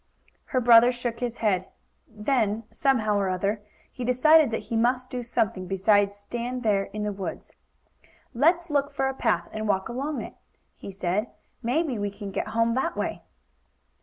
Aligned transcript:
Her 0.45 0.59
brother 0.59 0.91
shook 0.91 1.19
his 1.19 1.37
head. 1.45 1.67
Then, 2.07 2.63
somehow 2.71 3.17
or 3.19 3.29
other, 3.29 3.61
he 3.91 4.03
decided 4.03 4.49
that 4.49 4.63
he 4.73 4.75
must 4.75 5.11
do 5.11 5.21
something 5.21 5.67
besides 5.67 6.15
stand 6.15 6.63
there 6.63 6.85
in 6.85 7.03
the 7.03 7.13
woods. 7.13 7.53
"Let's 8.33 8.71
look 8.71 8.91
for 8.95 9.07
a 9.07 9.13
path 9.13 9.47
and 9.51 9.67
walk 9.67 9.89
along 9.89 10.21
it," 10.23 10.33
he 10.75 10.89
said. 10.89 11.27
"Maybe 11.61 11.99
we 11.99 12.09
can 12.09 12.31
get 12.31 12.47
home 12.57 12.73
that 12.73 12.97
way." 12.97 13.21